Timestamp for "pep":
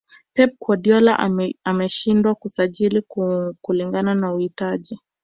0.33-0.49